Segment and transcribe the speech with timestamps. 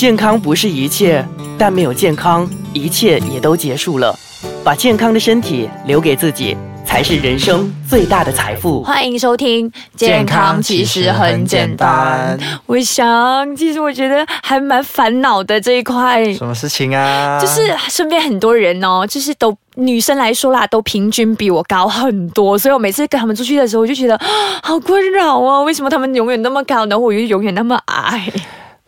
[0.00, 1.22] 健康不是一切，
[1.58, 4.18] 但没有健康，一切也都结束了。
[4.64, 8.82] 把健康的身体留给自己，才是人生最大的财富。
[8.82, 12.34] 欢迎收听，健康其实很简单。
[12.64, 17.38] 我想，其实我觉得还蛮烦恼的这一块，什么事情啊？
[17.38, 24.18] 就是身边很多人哦，就是都女生来说啦，都平均比我高很多，所以我每次跟他们出去的时候，我就觉得
[24.62, 25.62] 好困扰哦。
[25.64, 28.32] 为什么他们永远那么高，然后我又永远那么矮？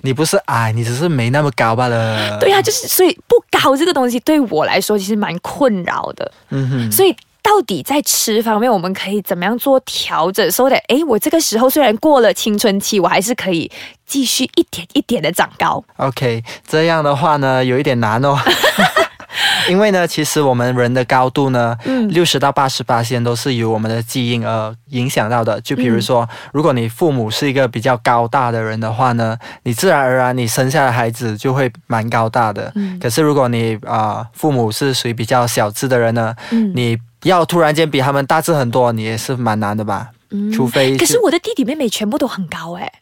[0.03, 2.39] 你不是矮，你只是没那么高罢了。
[2.39, 6.31] 对呀，就是所以不高这个东西对我来说其实蛮困扰的。
[6.51, 10.51] 嗯哼，所以到底在吃方面，我们可以怎么样做调整？
[10.51, 13.71] 说的，哎，我这个时候虽然过了青春期，我还是可以
[14.07, 15.83] 继续一点一点的长高。
[15.97, 18.39] OK，这样的话呢，有一点难哦。
[19.69, 21.77] 因为呢，其实我们人的高度呢，
[22.11, 25.61] 六十到八十八线都是由我们的基因而影响到的。
[25.61, 32.73] 就比如说，如果你父母是一个比较高大的人的话呢，你自然而然你生下的孩子就会蛮高大的。
[33.01, 36.35] 可是如果你啊父母是属于比较小资的人呢，
[36.75, 40.09] 你要突然间比他们大只很多，你也是蛮难的吧？
[40.53, 42.93] 除非可是我的弟弟妹妹全部都很高哎，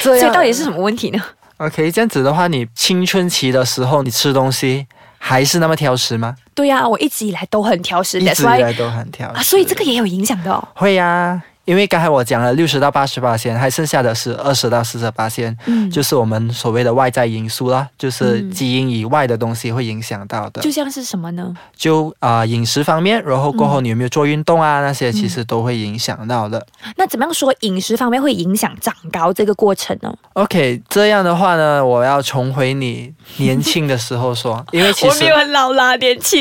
[0.00, 1.20] 所以 到底是什么问题呢
[1.58, 4.86] ？OK，这样子的话，你青春期的时候你吃东西。
[5.18, 6.34] 还是那么挑食吗？
[6.54, 10.68] 对呀，我一直以来都很挑食，一直以来都很挑食，所以这个也有影响的哦。
[10.74, 11.42] 会呀。
[11.68, 20.62] 因为刚才我讲了六十到八十八线，还剩下的是二十到四十八线，嗯，就是我们所谓的外在因素啦，就是基因以外的东西会影响到的。
[20.62, 21.54] 就像是什么呢？
[21.76, 24.80] 就啊饮食方面，然后过后你有没有做运动啊？
[24.80, 26.66] 那些其实都会影响到的。
[26.96, 36.40] 那怎么样说饮食方面会影响长高这个过程呢？OK，这样的话呢，我要重回你年轻的时候说，因为其实 我没有很老啦，年轻。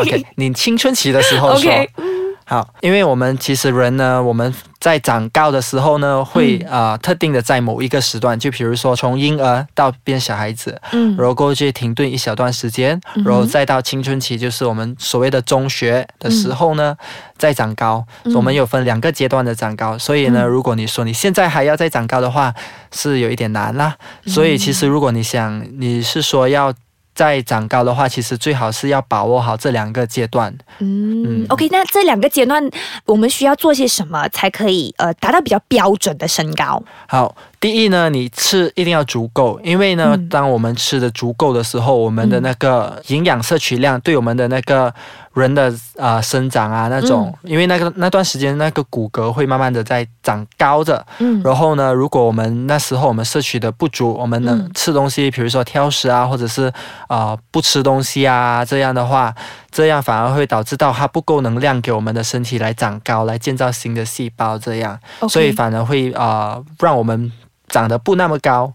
[0.00, 1.70] OK，你青春期的时候说。
[2.52, 16.94] 好，因为我们其实人呢，我们在长高的时候呢，会啊特定的在某一个时段，就比如说从婴儿到变小孩子，嗯，然后过去停顿一小段时间，然后再到青春期，就是我们所谓的中学的时候呢，
[17.38, 18.04] 再长高。
[18.34, 22.52] 我们有分两个阶段的长高，所以呢，如果你说你现在还要再长高的话，
[22.94, 23.96] 是有一点难啦。
[24.26, 26.74] 所以其实如果你想，你是说要。
[27.14, 30.56] 在长高的话，其实最好是要把握好这两个阶段。
[30.78, 32.62] 嗯，OK，那这两个阶段
[33.04, 36.82] 我们需要做些什么才可以呃达到比较标准的身高？
[37.06, 37.36] 好。
[37.62, 44.92] 第一呢，你吃一定要足够，因为呢，当我们吃的足够的时候，我们的那个营养摄取量对我们的那个
[45.34, 51.06] 人的啊生长啊那种，因为那个那段时间那个骨骼会慢慢的在长高的。
[51.20, 51.40] 嗯。
[51.44, 56.72] 然后呢，如果我们那时候我们摄取的不足，我们能吃东西，比如说挑食啊，或者是
[57.06, 59.32] 啊不吃东西啊，这样的话，
[59.70, 67.30] 这样反而会导致到它不够能量给我们的身体来长高，来建造新的细胞，这样，所以反而会啊让我们。
[67.72, 68.70] 长得不那么高，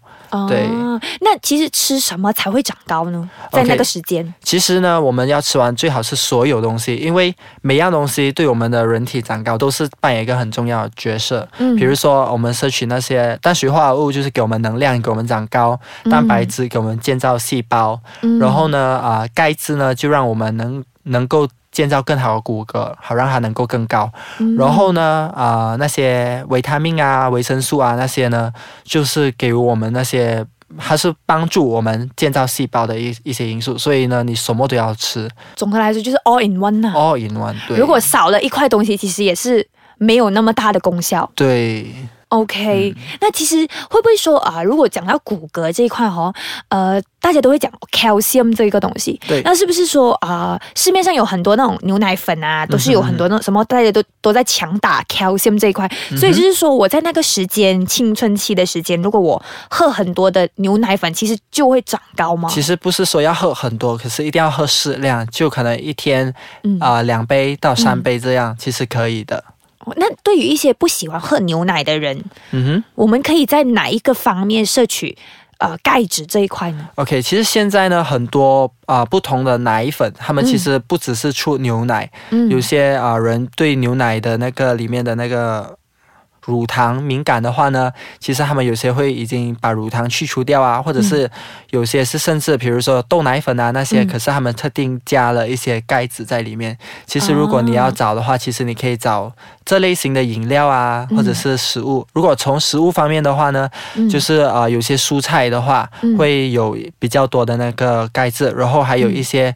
[0.50, 0.68] 对。
[1.22, 3.30] 那其实吃什么才会长高呢？
[3.52, 11.48] 在那个时间，其实呢，我们要吃完最好是所有东西，因为每样东西对我们的人体长高都是扮演一个很重要的角色。
[11.60, 15.76] 嗯，比如说我们摄取那些碳水化合物，就是给我们能量，给我们长高；
[16.10, 18.00] 蛋白质给我们建造细胞。
[18.24, 21.48] 嗯，然后呢，啊，钙质呢，就让我们能能够。
[21.72, 24.10] 建造更好的骨骼，好让它能够更高。
[24.58, 28.52] 然后呢，啊，那些维他命啊、维生素啊那些呢，
[28.84, 30.46] 就是给我们那些，
[30.78, 33.78] 它是帮助我们建造细胞的一一些因素。
[33.78, 35.30] 所以呢，你什么都要吃。
[35.56, 36.92] 总的来说，就是 all in one 呐。
[36.96, 37.56] all in one。
[37.68, 37.78] 对。
[37.78, 39.68] 如果少了一块东西，其实也是
[39.98, 41.30] 没有那么大的功效。
[41.36, 41.94] 对。
[42.30, 43.56] OK，那其实
[43.90, 44.62] 会不会说啊？
[44.62, 46.34] 如果讲到骨骼这一块哈，
[46.68, 49.18] 呃，大家都会讲 calcium 这一个东西。
[49.28, 49.42] 对。
[49.44, 55.90] 那是不是说啊，市面上有很多那种牛奶粉啊，都是有很多那什么，大家都都在强打 calcium 这一块。
[56.18, 62.50] 所以就是说，我在那个时间青春期的时间，如果我喝很多的牛奶粉，其实就会长高吗？
[62.52, 66.34] 其实不是说要喝很多，可是一定要喝适量，就可能一天
[66.82, 69.42] 啊两杯到三杯这样，其实可以的。
[69.96, 72.22] 那对于一些不喜欢喝牛奶的人，
[72.52, 75.18] 嗯哼，我们可以在哪一个方面摄取
[75.60, 85.77] 呃钙质这一块呢？OK，其实现在呢很多啊不同的奶粉，他们其实不只是出牛奶，嗯，有些啊人对牛奶的那个里面的那个。
[86.48, 91.30] 乳糖敏感的话呢，其实他们有些会已经把乳糖去除掉啊，或者是
[91.72, 96.78] 有些是甚至比如说豆奶粉啊那些，可是他们特定加了一些钙质在里面。
[97.06, 99.30] 其实如果你要找的话，其实你可以找
[99.66, 102.08] 这类型的饮料啊，或者是食物。
[102.14, 103.70] 如果从食物方面的话呢，
[104.10, 109.54] 就是啊有些蔬菜的话会有比较多的那个钙质，然后还有一些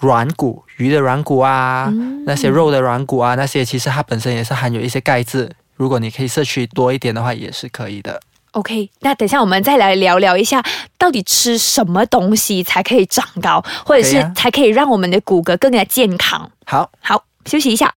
[0.00, 1.90] 软骨，鱼的软骨啊，
[2.26, 5.50] 那些肉的软骨啊，那些其实它本身也是含有一些钙质。
[5.76, 8.20] 如果你可以摄取多一点的话，也是可以的。
[8.52, 10.64] OK，那等一下我们再来聊聊一下，
[10.96, 16.50] 到底吃什么东西才可以长高，或者是才可以让我们的骨骼更加健康。
[16.64, 17.92] 好，好，休息一下。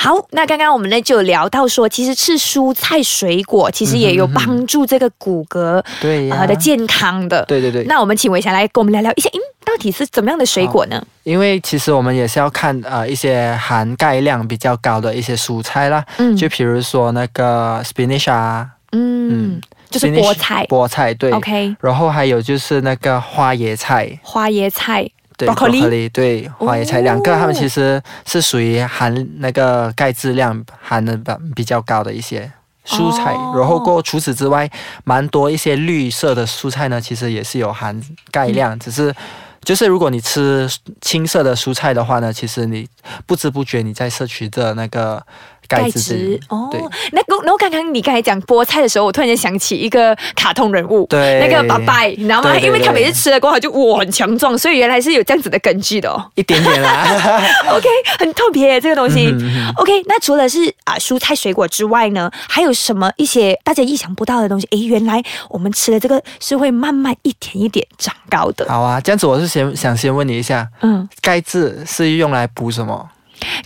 [0.00, 7.44] 好，那刚刚我们呢就聊到说，其实吃蔬菜水果其实也有帮助这个骨骼对啊的健康的。
[7.46, 7.82] 对对对。
[7.82, 11.04] 那我们请伟翔来跟我们聊聊一下，嗯，到底是怎么样的水果呢？
[11.24, 19.60] 因为其实我们也是要看呃一些含钙量比较高的一些蔬菜啦，嗯，就比如说那个 spinach 啊，嗯，
[19.90, 21.74] 就是菠菜，菠菜对，OK。
[21.80, 25.10] 然后还有就是那个花椰菜，花椰菜。
[25.38, 31.16] 对，巧克力对花椰菜两个，它们其实是属于含那个钙质量含的
[31.54, 32.52] 比较高的一些
[32.84, 33.32] 蔬菜。
[33.56, 34.68] 然后过除此之外，
[35.04, 37.98] 蛮多一些绿色的蔬菜呢，其实也是有含
[38.30, 39.14] 钙量，只是
[39.62, 40.68] 就是如果你吃
[41.00, 42.88] 青色的蔬菜的话呢，其实你
[43.24, 45.24] 不知不觉你在摄取着那个。
[45.68, 46.70] 钙质哦，
[47.12, 52.58] 那那我刚刚你刚才讲菠菜的时候，我突然间想起一个卡通人物，对，那个爸爸，你知道吗？
[52.58, 57.06] 因为他每次吃了过后就哇很强壮，所以原来是有这样子的根据的哦，一点点啦。
[57.70, 57.86] OK，
[58.18, 59.28] 很特别这个东西。
[59.76, 64.66] OK，那除了是啊蔬菜水果之外呢，还有什么一些大家意想不到的东西？
[64.70, 68.66] 诶，原来我们吃的这个是会慢慢一点一点长高的。
[68.68, 73.10] 好啊，这样子我是先想先问你一下，嗯，钙质是用来补什么？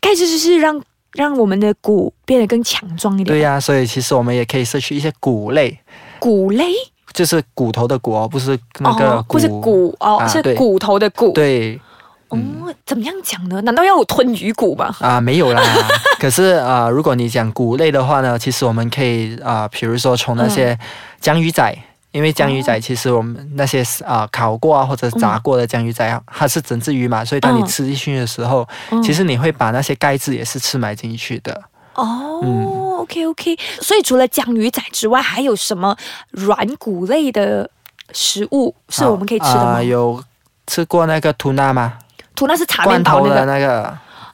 [0.01, 0.83] 钙质就是让。
[1.15, 3.27] 让我们的骨变得更强壮一点。
[3.27, 5.79] 对呀，所以其实我们也可以摄取一些骨类。
[6.19, 6.65] 骨类
[7.13, 11.33] 就是骨头的骨哦，不是那个不是骨哦，是骨头的骨。
[11.33, 11.81] 对。
[12.29, 12.39] 哦，
[12.87, 13.61] 怎么样讲呢？
[13.61, 14.95] 难道要吞鱼骨吗？
[15.01, 15.63] 啊，没有啦。
[16.19, 20.79] 可是啊，如果你讲骨类的话呢，其实我们可以啊，比如说从那些
[21.21, 21.77] 江鱼仔。
[22.13, 28.69] 因为江鱼仔其实我们那些啊烤过啊或者炸过的江鱼仔，它是整只鱼嘛，所以当你吃进去的时候，
[29.03, 31.61] 其实你会把那些钙质也是吃埋进去的。
[31.95, 35.97] 哦，OK OK，所以除了江鱼仔之外，还有什么
[36.31, 37.69] 软骨类的
[38.13, 39.83] 食物是我们可以吃的吗？
[39.83, 40.23] 有
[40.67, 41.99] 吃过那个吐纳吗？
[42.35, 43.85] 吐纳是茶罐头的那个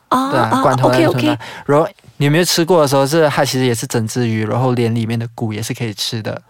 [0.09, 1.39] 啊，对，罐头的图纳。
[1.67, 1.89] 然后
[2.19, 6.41] 你有没有吃过的时候是它其实也是整只鱼，然后连里面的骨也是可以吃的。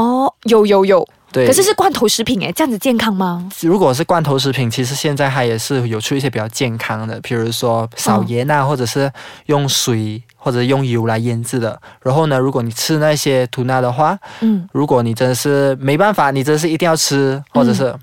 [0.00, 3.46] 哦，有有有，对，可是是罐头食品哎，这样子健康吗？
[3.60, 9.12] 如果是罐头食品，其实现在它也是有出一些比较健康的，比如说少盐啊，或者是
[9.44, 11.78] 用水或者用油来腌制的。
[12.02, 17.94] 然后呢，如果你吃那些吐纳的话，嗯，如果你真的是没办法，你真的是一定要吃，或者是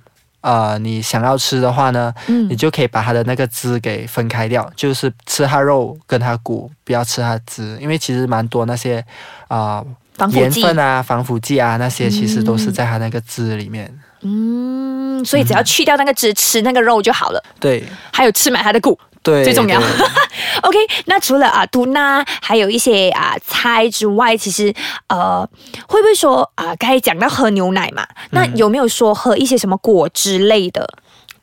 [0.41, 9.03] 呃你想要吃的话呢，嗯，你就可以把它的那个汁给分开掉，就是吃它肉跟它骨，不要吃它汁，因为其实蛮多那些
[9.47, 9.83] 啊。
[10.31, 13.91] 盐分啊，防腐剂啊，那些其实都是在它那个汁里面。
[14.21, 17.43] 嗯，所以只要去掉那个汁，吃那个肉就好了。
[17.59, 19.79] 对，还有吃满它的骨，对，最重要。
[20.63, 24.73] OK，那除了啊杜娜，还有一些啊菜之外，其实
[25.07, 25.47] 呃，
[25.87, 28.05] 会不会说啊，刚才讲到喝牛奶嘛？
[28.31, 30.87] 那有没有说喝一些什么果汁类的？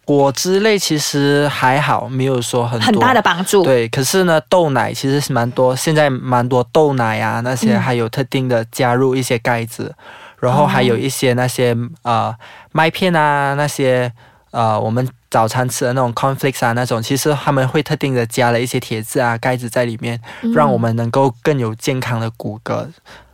[0.04, 3.62] 果汁类其实还好，没有说很很大的帮助。
[3.62, 9.92] 对，可是呢，豆奶其实是蛮多，现在蛮多豆奶啊那些，还有特定的加入一些钙质，
[10.38, 12.34] 然后还有一些那些呃
[12.72, 14.12] 麦片啊那些
[14.50, 20.20] 呃我们早餐吃的那种 cornflakes 啊那种，其实他们会特定的加了一些铁质啊钙质在里面，
[20.54, 22.86] 让我们能够更有健康的骨骼。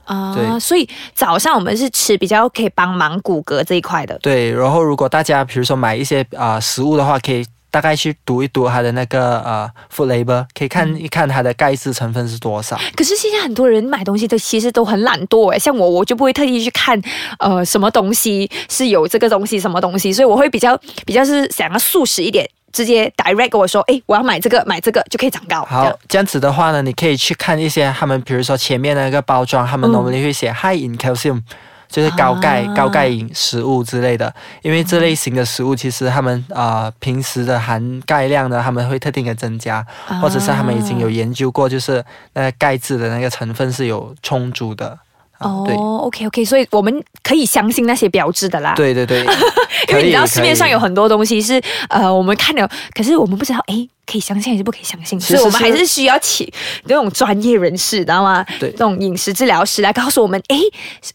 [0.05, 4.19] 啊，所以早上我们是吃比较可以帮忙骨骼这一块的。
[4.21, 12.77] 对，然后如果大家比如说买一些啊食物的话，可以大概去读一读它的那个呃 food label，可以看一看它的钙质成分是多少。
[12.97, 17.01] 可是现在很多人买东西都其实都很懒惰诶，像我我就不会特意去看
[17.39, 22.49] 呃什么东西是有这个东西什么东西，所以我会比较比较是想要素食一点。
[22.73, 25.65] 直接 direct 跟我说，哎，我要买这个，买这个就可以长高。
[25.65, 31.43] 好，这样子的话呢，你可以去看一些他们，比如说前面的那个包装，他们 normally 会写 high in calcium，
[31.89, 34.33] 就是高钙、高钙饮食物之类的。
[34.63, 39.85] 因为这类型的食物，其实他们啊平时的含钙量呢，他们会特定的增加，
[40.23, 44.99] 或者是他们已经有研究过，就是那个钙质的那个成分是有充足的。
[45.41, 48.75] 哦，OK OK，所以我们可以相信那些标志的啦。
[48.77, 49.25] 对对对，
[49.89, 53.89] 因为你知道市面上有很多东西是呃，我们看了，可是我们不知道哎。
[54.11, 55.21] 可以相信还是不可以相信？
[55.21, 56.51] 所以我们还是需要请
[56.87, 58.45] 那种专业人士，知道吗？
[58.59, 60.57] 对，这种饮食治疗师来告诉我们，哎，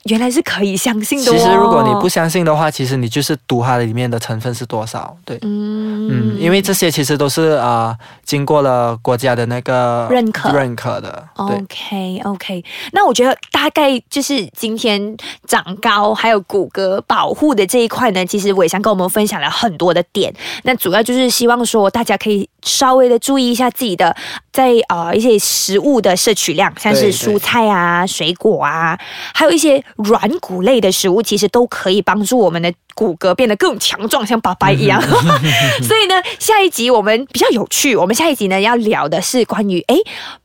[0.03, 1.25] 原来是可以相信的。
[1.25, 5.17] 其实如果你不相信的话，其实你就是读它的里面的成分是多少。
[5.25, 11.27] 对，嗯嗯，因为这些其实都是啊，经过了国家的那个认可认可的。
[11.33, 20.33] OK OK，那我觉得大概就是今天长高还有骨骼保护的这一块呢，其实伟翔跟我们分享了很多的点。
[20.63, 22.84] 那主要就是希望说大家可以上。
[22.85, 24.15] 稍微的注意一下自己的
[24.53, 28.95] 在呃一些食物的摄取量，像是蔬菜啊、水果啊，
[29.33, 35.01] 还有一些软骨类的食物，其实都可以帮助我们的骨骼变得更强壮，像爸爸一样。
[35.81, 39.95] 所以呢，下一集我们比较有趣，我们下一集呢要聊的是关于哎。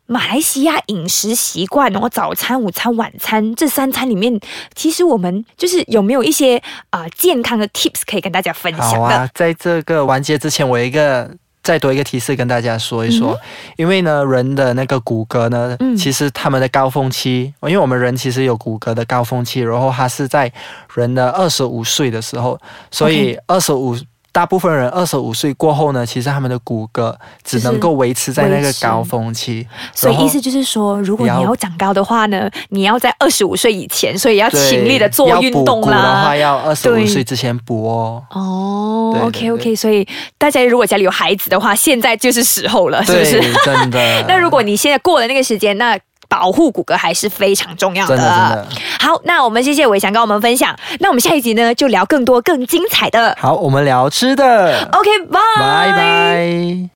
[0.07, 4.41] 马来西亚饮食习惯，然后早餐、午餐、晚餐这三餐里面，
[4.75, 8.97] 其实我们就是有没有一些啊健康的 tips 可以跟大家分享的？
[8.97, 11.31] 好啊，在这个完结之前，我一个
[11.63, 13.39] 再多一个提示跟大家说一说，
[13.77, 20.53] 因为呢，人的那个骨骼呢，其实他们的高峰期，因为我们人其实有骨骼的高峰期，然后它是在
[20.95, 23.97] 人的二十五岁的时候，所以二十五。
[24.33, 29.67] 大部分人二十五岁过后呢，其实他们的骨骼只能够维持在那个高峰期。
[29.93, 35.97] 所以意思就是说，如果你要长高的话呢，你要在二十五岁以前，所以要勤力的做运动啦。
[35.97, 38.23] 的话，要二十五岁之前补哦。
[38.31, 40.07] 哦，OK OK，所以
[40.39, 43.41] 大家如果家里有孩子的话，现在就是时候了，是不是？
[43.65, 43.99] 真的。
[44.29, 45.99] 那如果你现在过了那个时间，那。
[46.31, 48.67] 保护骨骼还是非常重要的。
[49.01, 50.75] 好，那我们谢谢伟翔跟我们分享。
[51.01, 53.37] 那我们下一集呢，就聊更多更精彩的。
[53.39, 54.89] 好，我们聊吃的。
[54.93, 56.89] OK，拜拜拜。